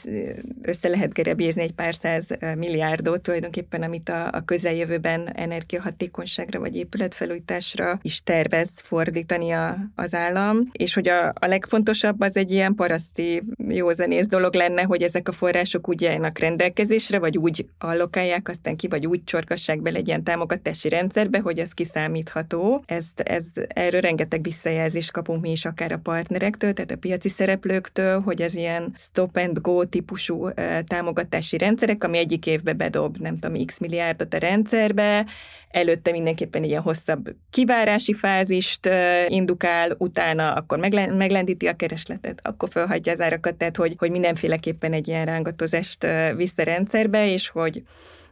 [0.61, 7.99] össze lehet gerebézni egy pár száz milliárdot tulajdonképpen, amit a, a közeljövőben energiahatékonyságra vagy épületfelújításra
[8.01, 13.41] is tervez fordítani a, az állam, és hogy a, a legfontosabb az egy ilyen paraszti
[13.67, 18.87] józanész dolog lenne, hogy ezek a források úgy állnak rendelkezésre, vagy úgy allokálják, aztán ki,
[18.87, 22.83] vagy úgy csorgassák bele egy ilyen támogatási rendszerbe, hogy ez kiszámítható.
[22.85, 28.21] Ez, ez, erről rengeteg visszajelzést kapunk mi is akár a partnerektől, tehát a piaci szereplőktől,
[28.21, 30.49] hogy ez ilyen stop and go típusú
[30.87, 35.25] támogatási rendszerek, ami egyik évbe bedob, nem tudom, x milliárdot a rendszerbe,
[35.69, 38.89] előtte mindenképpen ilyen hosszabb kivárási fázist
[39.27, 40.79] indukál, utána akkor
[41.17, 46.57] meglendíti a keresletet, akkor felhagyja az árakat, tehát hogy, hogy mindenféleképpen egy ilyen rángatozást visz
[46.57, 47.83] a rendszerbe, és hogy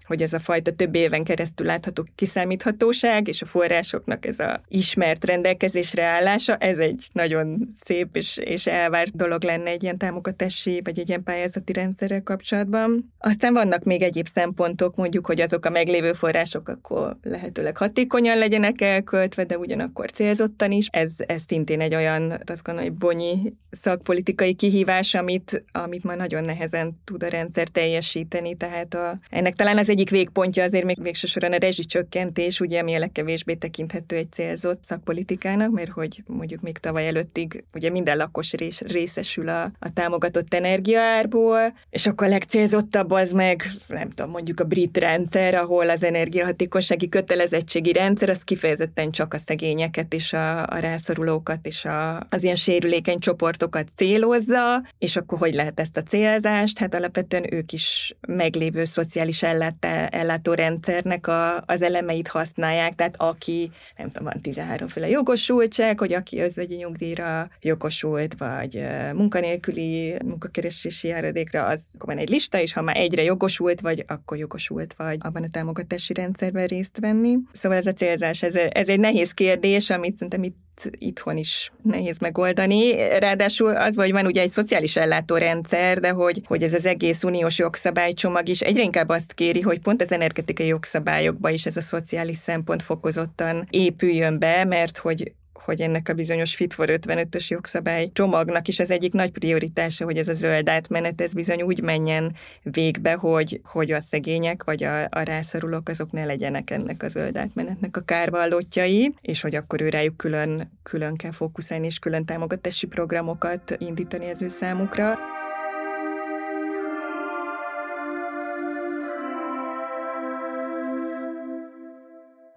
[0.09, 5.25] hogy ez a fajta több éven keresztül látható kiszámíthatóság, és a forrásoknak ez a ismert
[5.25, 10.99] rendelkezésre állása, ez egy nagyon szép és, és elvárt dolog lenne egy ilyen támogatási, vagy
[10.99, 13.13] egy ilyen pályázati rendszerrel kapcsolatban.
[13.17, 18.81] Aztán vannak még egyéb szempontok, mondjuk, hogy azok a meglévő források akkor lehetőleg hatékonyan legyenek
[18.81, 20.87] elköltve, de ugyanakkor célzottan is.
[20.91, 26.43] Ez, ez szintén egy olyan, azt gondolom, hogy bonyi szakpolitikai kihívás, amit, amit már nagyon
[26.43, 31.27] nehezen tud a rendszer teljesíteni, tehát a, ennek talán az egyik végpontja azért még végső
[31.27, 36.77] soron a rezsicsökkentés, ugye, ami a legkevésbé tekinthető egy célzott szakpolitikának, mert hogy mondjuk még
[36.77, 43.11] tavaly előttig ugye minden lakos rés, részesül a, a támogatott energiaárból, és akkor a legcélzottabb
[43.11, 49.11] az meg, nem tudom, mondjuk a brit rendszer, ahol az energiahatékonysági kötelezettségi rendszer az kifejezetten
[49.11, 55.15] csak a szegényeket és a, a rászorulókat és a, az ilyen sérülékeny csoportokat célozza, és
[55.15, 56.77] akkor hogy lehet ezt a célzást?
[56.77, 64.07] Hát alapvetően ők is meglévő szociális ellátá, ellátórendszernek a, az elemeit használják, tehát aki, nem
[64.07, 71.83] tudom, van 13 féle jogosultság, hogy aki özvegyi nyugdíjra jogosult, vagy munkanélküli munkakeresési járadékra, az
[71.93, 75.49] akkor van egy lista, és ha már egyre jogosult vagy, akkor jogosult vagy abban a
[75.51, 77.37] támogatási rendszerben részt venni.
[77.51, 82.17] Szóval ez a célzás, ez, ez egy nehéz kérdés, amit szerintem itt itthon is nehéz
[82.17, 82.95] megoldani.
[83.19, 87.57] Ráadásul az, hogy van ugye egy szociális ellátórendszer, de hogy, hogy ez az egész uniós
[87.57, 92.37] jogszabálycsomag is egyre inkább azt kéri, hogy pont az energetikai jogszabályokba is ez a szociális
[92.37, 95.33] szempont fokozottan épüljön be, mert hogy
[95.69, 100.17] hogy ennek a bizonyos Fit for 55-ös jogszabály csomagnak is az egyik nagy prioritása, hogy
[100.17, 105.03] ez a zöld átmenet, ez bizony úgy menjen végbe, hogy, hogy a szegények vagy a,
[105.03, 109.89] a rászorulók azok ne legyenek ennek a zöld átmenetnek a kárvallottjai, és hogy akkor ő
[109.89, 115.17] rájuk külön, külön kell fókuszálni, és külön támogatási programokat indítani az ő számukra.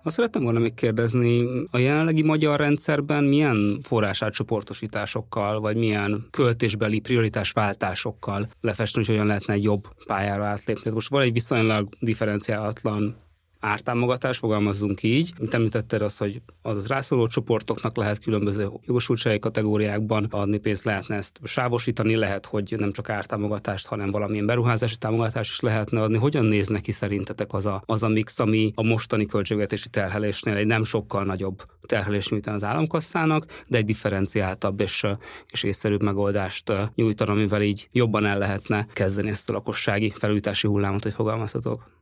[0.04, 8.48] Azt szerettem volna még kérdezni, a jelenlegi magyar rendszerben milyen forrásátcsoportosításokkal, vagy milyen költésbeli prioritásváltásokkal
[8.60, 10.90] lefesteni, hogy hogyan lehetne jobb pályára átlépni.
[10.90, 13.16] Most van egy viszonylag differenciálatlan
[13.62, 15.33] ártámogatás, fogalmazzunk így.
[15.38, 21.40] Mint említetted az, hogy az rászoruló csoportoknak lehet különböző jogosultsági kategóriákban adni pénzt, lehetne ezt
[21.44, 26.18] sávosítani, lehet, hogy nem csak ártámogatást, hanem valamilyen beruházási támogatást is lehetne adni.
[26.18, 30.66] Hogyan néz neki szerintetek az a, az a mix, ami a mostani költségvetési terhelésnél egy
[30.66, 35.07] nem sokkal nagyobb terhelés nyújtani az államkasszának, de egy differenciáltabb és,
[35.51, 41.03] és észszerűbb megoldást nyújtani, amivel így jobban el lehetne kezdeni ezt a lakossági felújítási hullámot,
[41.03, 42.01] hogy fogalmazhatok.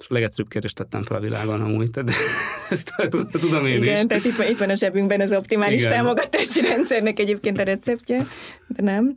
[0.00, 2.10] És a legegyszerűbb kérdést tettem fel a világon amúgy, tehát
[2.70, 2.92] ezt
[3.30, 4.02] tudom én Igen, is.
[4.06, 5.92] tehát itt van, itt van a zsebünkben az optimális Igen.
[5.92, 8.26] támogatási rendszernek egyébként a receptje,
[8.66, 9.16] de nem.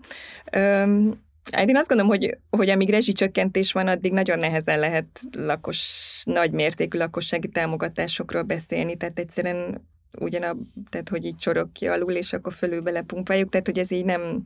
[1.52, 6.52] Hát én azt gondolom, hogy, hogy amíg rezsicsökkentés van, addig nagyon nehezen lehet lakos, nagy
[6.52, 9.88] mértékű lakossági támogatásokról beszélni, tehát egyszerűen
[10.20, 14.06] ugyanab, tehát hogy így csorog ki alul, és akkor fölül belepumpáljuk, tehát hogy ez így
[14.06, 14.46] nem,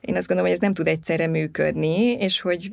[0.00, 2.70] én azt gondolom, hogy ez nem tud egyszerre működni, és hogy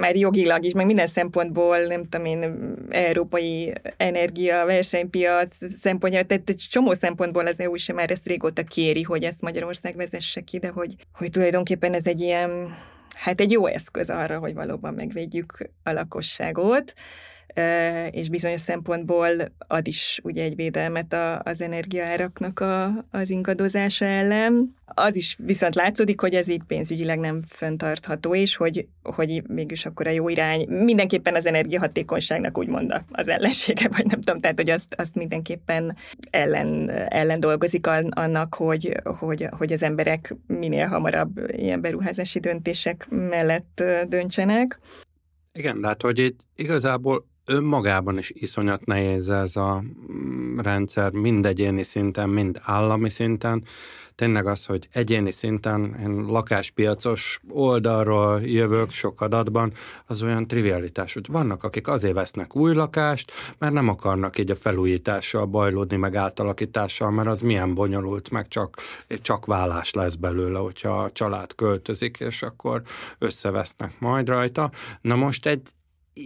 [0.00, 6.66] már jogilag is, meg minden szempontból, nem tudom én, európai energia, versenypiac szempontja, tehát egy
[6.70, 10.68] csomó szempontból az EU sem már ezt régóta kéri, hogy ezt Magyarország vezesse ki, de
[10.68, 12.74] hogy, hogy tulajdonképpen ez egy ilyen,
[13.14, 16.94] hát egy jó eszköz arra, hogy valóban megvédjük a lakosságot
[18.10, 24.74] és bizonyos szempontból ad is ugye egy védelmet a, az energiaáraknak a, az ingadozása ellen.
[24.84, 30.06] Az is viszont látszódik, hogy ez így pénzügyileg nem fenntartható, és hogy, hogy mégis akkor
[30.06, 34.94] a jó irány mindenképpen az energiahatékonyságnak úgymond az ellensége, vagy nem tudom, tehát hogy azt,
[34.94, 35.96] azt mindenképpen
[36.30, 43.84] ellen, ellen dolgozik annak, hogy, hogy, hogy az emberek minél hamarabb ilyen beruházási döntések mellett
[44.08, 44.80] döntsenek.
[45.52, 51.46] Igen, de hát, hogy itt igazából önmagában is iszonyat nehéz ez a mm, rendszer, mind
[51.46, 53.62] egyéni szinten, mind állami szinten.
[54.14, 59.72] Tényleg az, hogy egyéni szinten, én lakáspiacos oldalról jövök sok adatban,
[60.06, 64.56] az olyan trivialitás, hogy vannak, akik azért vesznek új lakást, mert nem akarnak így a
[64.56, 68.76] felújítással bajlódni, meg átalakítással, mert az milyen bonyolult, meg csak,
[69.22, 72.82] csak vállás lesz belőle, hogyha a család költözik, és akkor
[73.18, 74.70] összevesznek majd rajta.
[75.00, 75.62] Na most egy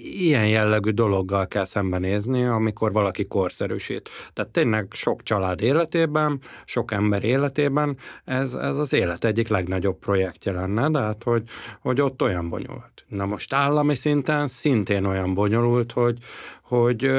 [0.03, 4.09] ilyen jellegű dologgal kell szembenézni, amikor valaki korszerűsít.
[4.33, 10.53] Tehát tényleg sok család életében, sok ember életében ez, ez az élet egyik legnagyobb projektje
[10.53, 11.43] lenne, de hát hogy,
[11.81, 13.05] hogy ott olyan bonyolult.
[13.09, 16.19] Na most állami szinten szintén olyan bonyolult, hogy,
[16.63, 17.11] hogy,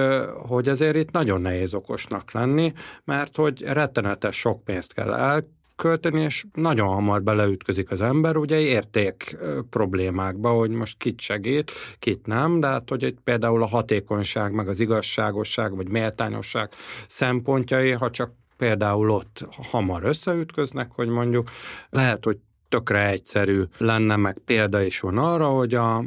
[0.48, 6.22] hogy azért itt nagyon nehéz okosnak lenni, mert hogy rettenetes sok pénzt kell el költeni,
[6.22, 9.38] és nagyon hamar beleütközik az ember, ugye érték
[9.70, 14.80] problémákba, hogy most kit segít, kit nem, de hát, hogy például a hatékonyság, meg az
[14.80, 16.70] igazságosság, vagy méltányosság
[17.08, 21.50] szempontjai, ha csak például ott hamar összeütköznek, hogy mondjuk
[21.90, 22.38] lehet, hogy
[22.70, 26.04] tökre egyszerű lenne, meg példa is van arra, hogy a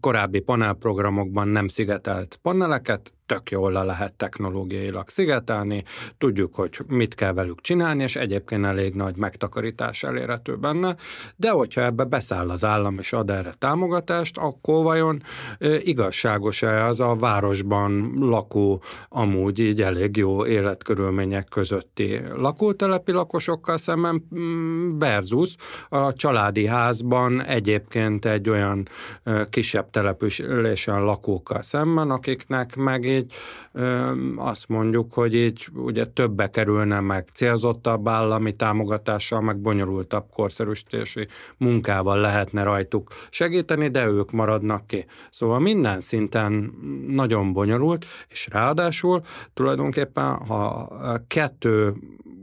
[0.00, 5.84] korábbi panelprogramokban nem szigetelt paneleket tök jól le lehet technológiailag szigetelni,
[6.18, 10.96] tudjuk, hogy mit kell velük csinálni, és egyébként elég nagy megtakarítás elérhető benne,
[11.36, 15.22] de hogyha ebbe beszáll az állam és ad erre támogatást, akkor vajon
[15.78, 24.98] igazságos-e az a városban lakó, amúgy így elég jó életkörülmények közötti lakótelepi lakosokkal szemben mm,
[24.98, 25.56] versus
[25.88, 28.88] a családi házban egyébként egy olyan
[29.50, 33.34] kisebb településen lakókkal szemben, akiknek meg így
[34.36, 41.26] azt mondjuk, hogy így ugye többe kerülne meg célzottabb állami támogatással, meg bonyolultabb korszerűsítési
[41.56, 45.06] munkával lehetne rajtuk segíteni, de ők maradnak ki.
[45.30, 46.72] Szóval minden szinten
[47.06, 49.22] nagyon bonyolult, és ráadásul
[49.54, 50.88] tulajdonképpen, ha
[51.28, 51.94] kettő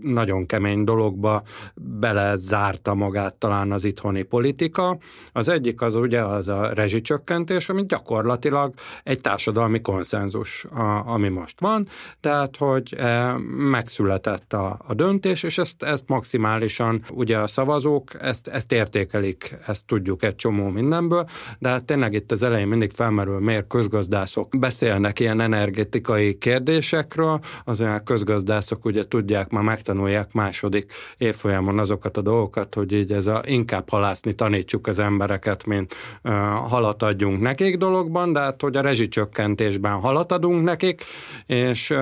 [0.01, 1.43] nagyon kemény dologba
[1.75, 4.97] belezárta magát talán az itthoni politika.
[5.31, 11.59] Az egyik az ugye az a rezsicsökkentés, ami gyakorlatilag egy társadalmi konszenzus, a, ami most
[11.59, 11.87] van,
[12.19, 18.47] tehát hogy e, megszületett a, a döntés, és ezt, ezt maximálisan ugye a szavazók ezt,
[18.47, 21.25] ezt értékelik, ezt tudjuk egy csomó mindenből,
[21.59, 27.81] de hát tényleg itt az elején mindig felmerül, miért közgazdászok beszélnek ilyen energetikai kérdésekről, az
[27.81, 33.41] olyan közgazdászok ugye tudják már megtanulják második évfolyamon azokat a dolgokat, hogy így ez a
[33.45, 36.33] inkább halászni tanítsuk az embereket, mint uh,
[36.69, 41.03] halat adjunk nekik dologban, de hát hogy a rezsicsökkentésben halat adunk nekik,
[41.45, 41.93] és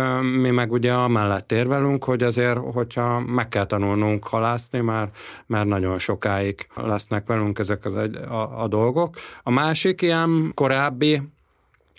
[0.41, 5.09] mi meg ugye amellett érvelünk, hogy azért, hogyha meg kell tanulnunk halászni, már,
[5.45, 9.15] mert nagyon sokáig lesznek velünk ezek az a, a dolgok.
[9.43, 11.21] A másik ilyen korábbi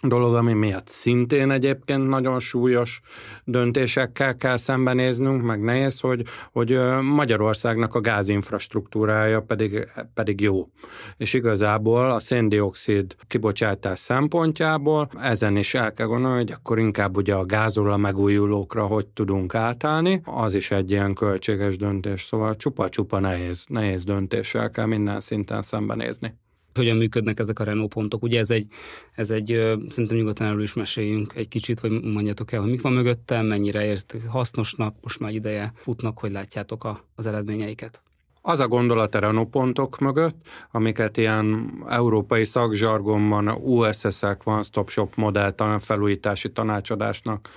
[0.03, 3.01] dolog, ami miatt szintén egyébként nagyon súlyos
[3.45, 10.69] döntésekkel kell szembenéznünk, meg nehéz, hogy, hogy Magyarországnak a gázinfrastruktúrája pedig, pedig jó.
[11.17, 17.35] És igazából a széndiokszid kibocsátás szempontjából ezen is el kell gondolni, hogy akkor inkább ugye
[17.35, 23.19] a gázról a megújulókra hogy tudunk átállni, az is egy ilyen költséges döntés, szóval csupa-csupa
[23.19, 26.35] nehéz, nehéz döntéssel kell minden szinten szembenézni
[26.75, 28.23] hogyan működnek ezek a Renault pontok.
[28.23, 28.67] Ugye ez egy,
[29.15, 29.47] ez egy
[29.89, 33.85] szerintem nyugodtan erről is meséljünk egy kicsit, vagy mondjatok el, hogy mik van mögöttem, mennyire
[33.85, 38.03] érzt hasznosnak, most már ideje futnak, hogy látjátok a, az eredményeiket.
[38.45, 40.37] Az a gondolat a Renault pontok mögött,
[40.71, 47.49] amiket ilyen európai szakzsargonban USS-ek, One Stop Shop modell felújítási tanácsadásnak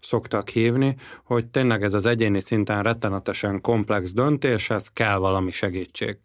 [0.00, 6.16] szoktak hívni, hogy tényleg ez az egyéni szinten rettenetesen komplex döntéshez kell valami segítség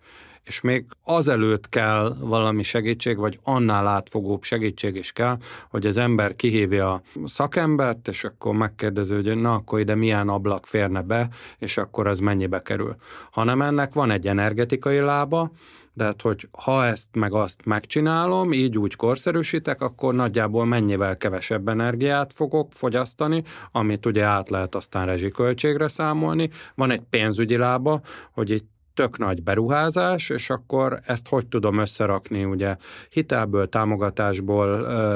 [0.50, 5.38] és még azelőtt kell valami segítség, vagy annál átfogóbb segítség is kell,
[5.70, 10.66] hogy az ember kihívja a szakembert, és akkor megkérdezi, hogy na akkor ide milyen ablak
[10.66, 12.96] férne be, és akkor az mennyibe kerül.
[13.32, 15.52] Hanem ennek van egy energetikai lába,
[15.94, 21.68] de hát, hogy ha ezt meg azt megcsinálom, így úgy korszerűsítek, akkor nagyjából mennyivel kevesebb
[21.68, 26.50] energiát fogok fogyasztani, amit ugye át lehet aztán rezsiköltségre számolni.
[26.76, 32.44] Van egy pénzügyi lába, hogy itt tök nagy beruházás, és akkor ezt hogy tudom összerakni,
[32.44, 32.76] ugye
[33.10, 34.68] hitelből, támogatásból,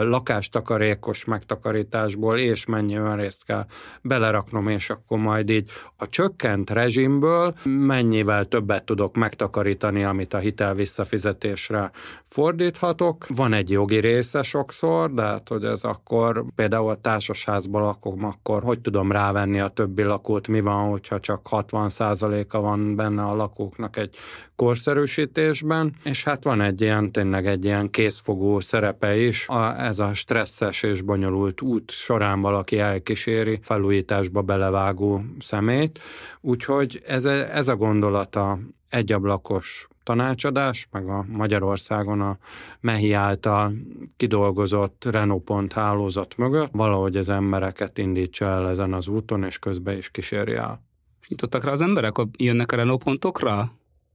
[0.04, 3.65] lakástakarékos megtakarításból, és mennyi önrészt kell
[4.02, 10.74] beleraknom, és akkor majd így a csökkent rezsimből mennyivel többet tudok megtakarítani, amit a hitel
[10.74, 11.91] visszafizetésre
[12.24, 13.26] fordíthatok.
[13.28, 18.63] Van egy jogi része sokszor, de hát, hogy ez akkor például a társasházban lakom, akkor
[18.63, 23.73] hogy tudom rávenni a többi lakót, mi van, hogyha csak 60%-a van benne a lakók
[23.74, 24.16] autóknak egy
[24.56, 30.14] korszerűsítésben, és hát van egy ilyen, tényleg egy ilyen készfogó szerepe is, a, ez a
[30.14, 36.00] stresszes és bonyolult út során valaki elkíséri felújításba belevágó szemét,
[36.42, 38.60] úgyhogy ez, ez a gondolata
[38.90, 42.38] egyablakos tanácsadás, meg a Magyarországon a
[42.80, 43.74] Mehi által
[44.17, 46.69] kidolgozott Renault pont hálózat mögött.
[46.71, 50.82] Valahogy az embereket indítsa el ezen az úton, és közben is kísérje el.
[51.24, 53.71] És nyitottak rá az emberek, hogy jönnek a Renault pontokra?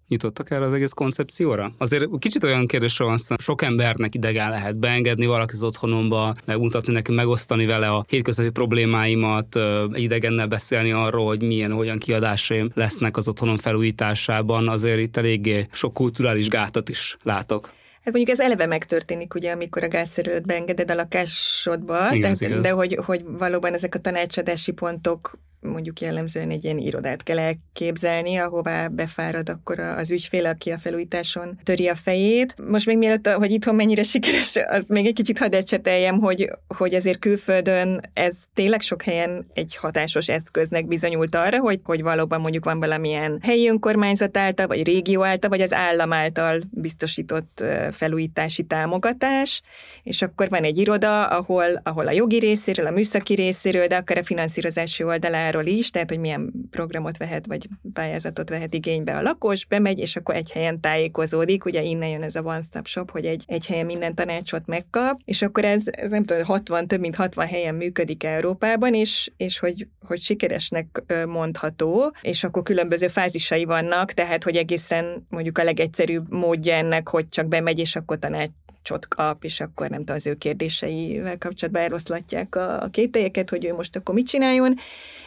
[0.09, 1.73] Nyitottak erre az egész koncepcióra?
[1.79, 6.93] Azért kicsit olyan kérdésről van szó, sok embernek idegen lehet beengedni valaki az otthonomba, megmutatni
[6.93, 9.57] neki, megosztani vele a hétköznapi problémáimat,
[9.93, 14.69] egy idegennel beszélni arról, hogy milyen, hogyan kiadásaim lesznek az otthonom felújításában.
[14.69, 17.71] Azért itt eléggé sok kulturális gátat is látok.
[18.05, 22.71] Hát mondjuk ez eleve megtörténik, ugye, amikor a gázszerelőt beengeded a lakásodba, igaz, de, de
[22.71, 25.39] hogy, hogy valóban ezek a tanácsadási pontok
[25.69, 31.59] mondjuk jellemzően egy ilyen irodát kell elképzelni, ahová befárad akkor az ügyfél, aki a felújításon
[31.62, 32.55] töri a fejét.
[32.69, 36.95] Most még mielőtt, hogy itthon mennyire sikeres, az még egy kicsit hadd ecseteljem, hogy, hogy
[36.95, 42.64] azért külföldön ez tényleg sok helyen egy hatásos eszköznek bizonyult arra, hogy, hogy valóban mondjuk
[42.64, 49.62] van valamilyen helyi önkormányzat által, vagy régió által, vagy az állam által biztosított felújítási támogatás,
[50.03, 54.19] és akkor van egy iroda, ahol, ahol a jogi részéről, a műszaki részéről, de akár
[54.19, 59.67] a finanszírozási oldaláról is, tehát hogy milyen programot vehet, vagy pályázatot vehet igénybe a lakos,
[59.67, 63.45] bemegy, és akkor egy helyen tájékozódik, ugye innen jön ez a one-stop shop, hogy egy,
[63.47, 67.47] egy helyen minden tanácsot megkap, és akkor ez, ez nem tudom, 60, több mint 60
[67.47, 74.45] helyen működik Európában, és, és hogy, hogy sikeresnek mondható, és akkor különböző fázisai vannak, tehát
[74.45, 78.51] hogy egészen mondjuk a legegyszerűbb módja ennek, hogy csak bemegy, és akkor tanács
[78.89, 83.64] tanácsot kap, és akkor nem tudom, az ő kérdéseivel kapcsolatban eloszlatják a, a kételyeket, hogy
[83.64, 84.74] ő most akkor mit csináljon,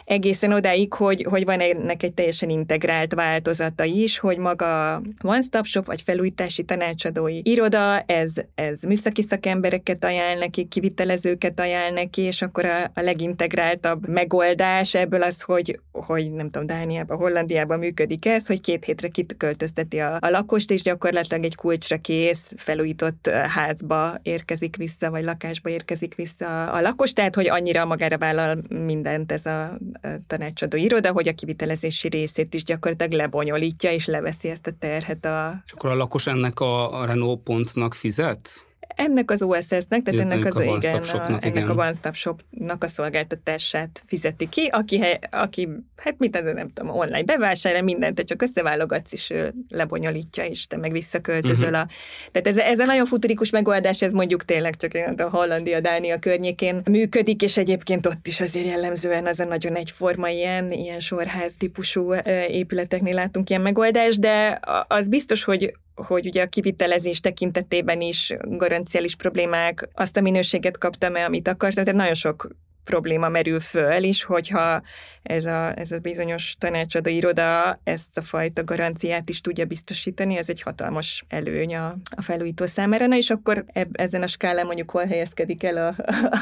[0.04, 5.86] egészen odáig, hogy, hogy van ennek egy teljesen integrált változata is, hogy maga one-stop shop,
[5.86, 12.64] vagy felújítási tanácsadói iroda, ez, ez műszaki szakembereket ajánl neki, kivitelezőket ajánl neki, és akkor
[12.64, 18.60] a, a legintegráltabb megoldás ebből az, hogy, hogy nem tudom, Dániában, Hollandiában működik ez, hogy
[18.60, 25.10] két hétre kitöltözteti a, a lakost, és gyakorlatilag egy kulcsra kész, felújított házba érkezik vissza,
[25.10, 29.78] vagy lakásba érkezik vissza a lakos, tehát hogy annyira magára vállal mindent ez a
[30.26, 35.62] tanácsadó iroda, hogy a kivitelezési részét is gyakorlatilag lebonyolítja, és leveszi ezt a terhet a...
[35.66, 38.66] És akkor a lakos ennek a, Renault pontnak fizet?
[38.96, 41.68] Ennek az OSS-nek, tehát ennek, ennek az a igen, a, ennek igen.
[41.68, 47.22] a One Stop Shop-nak a szolgáltatását fizeti ki, aki, aki hát mit nem tudom, online
[47.22, 49.32] bevásárol mindent, te csak összeválogatsz, és
[49.68, 51.68] lebonyolítja, és te meg visszaköltözöl.
[51.68, 51.82] Uh-huh.
[51.82, 51.88] A,
[52.32, 56.82] tehát ez, ez a nagyon futurikus megoldás, ez mondjuk tényleg csak a Hollandia, Dánia környékén
[56.90, 62.14] működik, és egyébként ott is azért jellemzően az a nagyon egyforma ilyen, ilyen sorház típusú
[62.48, 65.72] épületeknél látunk ilyen megoldást, de az biztos, hogy
[66.06, 71.84] hogy ugye a kivitelezés tekintetében is garanciális problémák, azt a minőséget kaptam el, amit akartam,
[71.84, 72.48] tehát nagyon sok
[72.84, 74.82] probléma merül föl is, hogyha
[75.22, 80.48] ez a, ez a bizonyos tanácsadó iroda ezt a fajta garanciát is tudja biztosítani, ez
[80.48, 83.06] egy hatalmas előny a, a felújító számára.
[83.06, 85.94] Na és akkor eb, ezen a skálán mondjuk hol helyezkedik el a,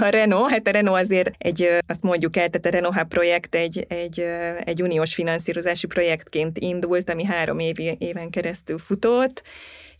[0.05, 0.51] a Renault?
[0.51, 4.27] Hát a Renault azért egy, azt mondjuk el, tehát a Renault Hub projekt egy, egy,
[4.65, 9.43] egy uniós finanszírozási projektként indult, ami három év, éven keresztül futott,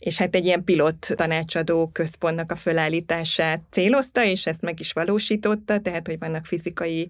[0.01, 5.79] és hát egy ilyen pilot tanácsadó központnak a fölállítását célozta, és ezt meg is valósította,
[5.79, 7.09] tehát hogy vannak fizikai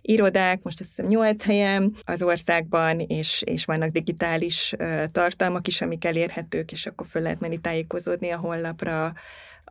[0.00, 4.74] irodák, most azt hiszem nyolc helyen az országban, és, és vannak digitális
[5.12, 9.12] tartalmak is, amik elérhetők, és akkor föl lehet menni tájékozódni a honlapra,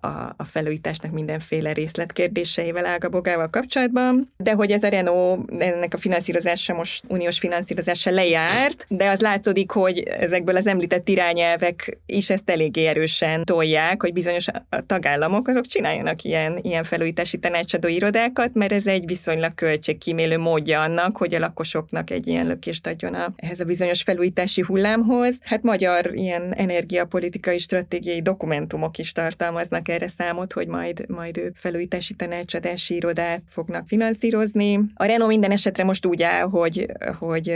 [0.02, 6.74] a, a felújításnak mindenféle részletkérdéseivel, ágabogával kapcsolatban, de hogy ez a Renault, ennek a finanszírozása
[6.74, 12.86] most uniós finanszírozása lejárt, de az látszódik, hogy ezekből az említett irányelvek is ezt eléggé
[12.86, 14.48] erősen tolják, hogy bizonyos
[14.86, 21.18] tagállamok azok csináljanak ilyen, ilyen felújítási tanácsadó irodákat, mert ez egy viszonylag költségkímélő módja annak,
[21.18, 25.38] hogy a lakosoknak egy ilyen lökést adjon a, ehhez a bizonyos felújítási hullámhoz.
[25.44, 32.14] Hát magyar ilyen energiapolitikai stratégiai dokumentumok is tartalmaznak erre számot, hogy majd, majd ők felújítási
[32.14, 34.80] tanácsadási irodát fognak finanszírozni.
[34.94, 36.86] A Renault minden esetre most úgy áll, hogy,
[37.20, 37.54] hogy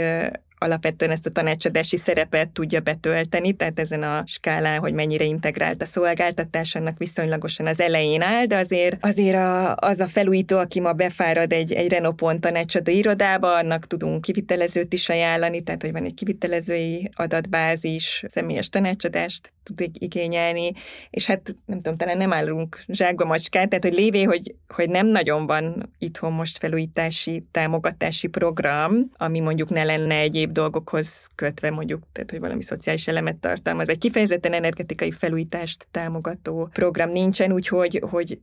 [0.58, 5.84] alapvetően ezt a tanácsadási szerepet tudja betölteni, tehát ezen a skálán, hogy mennyire integrált a
[5.84, 10.92] szolgáltatás, annak viszonylagosan az elején áll, de azért, azért a, az a felújító, aki ma
[10.92, 16.14] befárad egy, egy Renault tanácsadó irodába, annak tudunk kivitelezőt is ajánlani, tehát hogy van egy
[16.14, 20.72] kivitelezői adatbázis, személyes tanácsadást tud igényelni,
[21.10, 25.06] és hát nem tudom, talán nem állunk zsákba macskát, tehát hogy lévé, hogy, hogy nem
[25.06, 30.14] nagyon van itthon most felújítási támogatási program, ami mondjuk ne lenne
[30.46, 36.68] egyéb dolgokhoz kötve mondjuk, tehát hogy valami szociális elemet tartalmaz, vagy kifejezetten energetikai felújítást támogató
[36.72, 38.40] program nincsen, úgyhogy hogy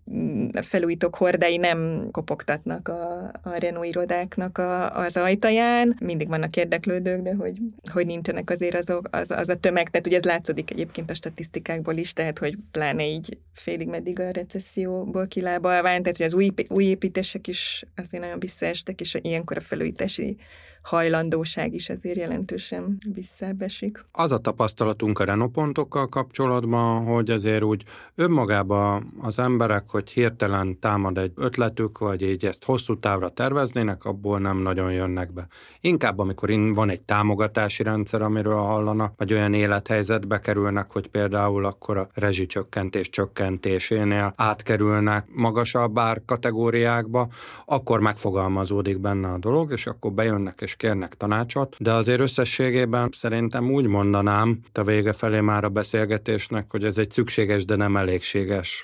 [0.53, 5.95] a felújítók hordái nem kopogtatnak a, a Renault irodáknak a, az ajtaján.
[5.99, 7.57] Mindig vannak érdeklődők, de hogy,
[7.91, 11.97] hogy nincsenek azért azok, az, az a tömeg, tehát ugye ez látszódik egyébként a statisztikákból
[11.97, 16.83] is, tehát hogy pláne így félig meddig a recesszióból kilábalván, tehát hogy az új, új
[16.83, 20.37] építések is azért nagyon visszaestek, és ilyenkor a felújítási
[20.83, 24.03] hajlandóság is ezért jelentősen visszabesik.
[24.11, 27.83] Az a tapasztalatunk a Renopontokkal kapcsolatban, hogy azért úgy
[28.15, 34.39] önmagában az emberek, hogy hirtelen támad egy ötletük, vagy így ezt hosszú távra terveznének, abból
[34.39, 35.47] nem nagyon jönnek be.
[35.81, 41.97] Inkább, amikor van egy támogatási rendszer, amiről hallanak, vagy olyan élethelyzetbe kerülnek, hogy például akkor
[41.97, 47.27] a rezsicsökkentés csökkentésénél átkerülnek magasabb ár kategóriákba,
[47.65, 53.71] akkor megfogalmazódik benne a dolog, és akkor bejönnek és kérnek tanácsot, de azért összességében szerintem
[53.71, 58.83] úgy mondanám, a vége felé már a beszélgetésnek, hogy ez egy szükséges, de nem elégséges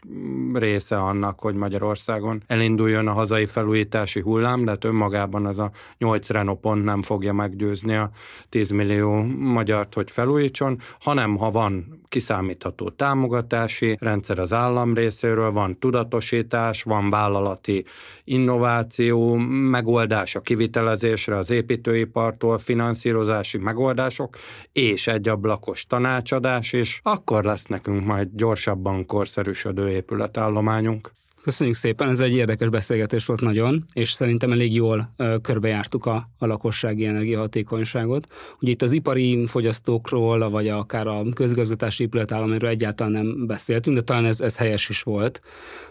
[0.54, 6.30] része annak, hogy Magyarországon elinduljon a hazai felújítási hullám, de hát önmagában az a 8
[6.30, 8.10] Renault pont nem fogja meggyőzni a
[8.50, 15.80] 10 millió magyart, hogy felújítson, hanem ha van kiszámítható támogatási rendszer az állam részéről, van
[15.80, 17.86] tudatosítás, van vállalati
[18.24, 19.36] innováció,
[19.70, 24.38] megoldás a kivitelezésre az építőipartól, finanszírozási megoldások,
[24.72, 31.12] és egy ablakos tanácsadás is, akkor lesz nekünk majd gyorsabban korszerűsödő épületállományunk.
[31.44, 36.46] Köszönjük szépen, ez egy érdekes beszélgetés volt nagyon, és szerintem elég jól körbejártuk a, a
[36.46, 38.28] lakossági energiahatékonyságot.
[38.60, 44.26] Ugye itt az ipari fogyasztókról, vagy akár a közgazgatási épületállományról egyáltalán nem beszéltünk, de talán
[44.26, 45.42] ez, ez helyes is volt.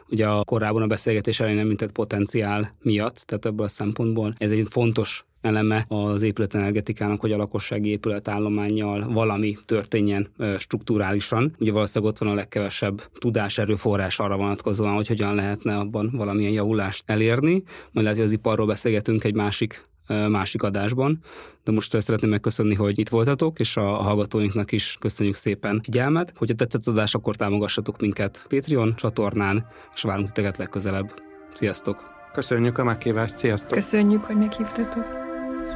[0.09, 4.67] Ugye a korábban a beszélgetés elején említett potenciál miatt, tehát ebből a szempontból ez egy
[4.71, 10.29] fontos eleme az épületenergetikának, hogy a lakossági épületállományjal valami történjen
[10.59, 11.55] strukturálisan.
[11.59, 16.53] Ugye valószínűleg ott van a legkevesebb tudás erőforrás arra vonatkozóan, hogy hogyan lehetne abban valamilyen
[16.53, 17.63] javulást elérni.
[17.93, 19.87] Majd lehet, hogy az iparról beszélgetünk egy másik
[20.29, 21.19] másik adásban,
[21.65, 26.33] de most szeretném megköszönni, hogy itt voltatok, és a hallgatóinknak is köszönjük szépen figyelmet.
[26.37, 31.15] Hogyha tetszett az adás, akkor támogassatok minket Patreon csatornán, és várunk titeket legközelebb.
[31.53, 32.17] Sziasztok!
[32.33, 33.71] Köszönjük a meghívást, sziasztok!
[33.71, 35.28] Köszönjük, hogy meghívtatok!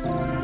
[0.02, 0.41] Bye.